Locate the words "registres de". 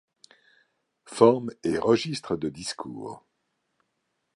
1.77-2.49